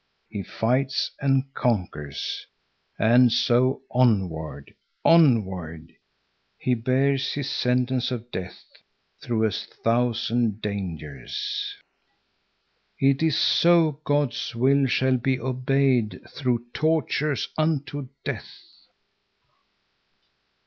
He 0.29 0.41
fights 0.41 1.11
and 1.21 1.53
conquers. 1.53 2.47
And 2.97 3.31
so 3.31 3.83
onward, 3.91 4.73
onward! 5.05 5.93
He 6.57 6.73
bears 6.73 7.33
his 7.33 7.51
sentence 7.51 8.09
of 8.09 8.31
death 8.31 8.65
through 9.21 9.45
a 9.45 9.51
thousand 9.51 10.59
dangers.… 10.59 11.75
It 12.97 13.21
is 13.21 13.37
so 13.37 14.01
God's 14.03 14.55
will 14.55 14.87
shall 14.87 15.17
be 15.17 15.39
obeyed 15.39 16.19
through 16.35 16.65
tortures 16.73 17.49
unto 17.55 18.09
death. 18.25 18.59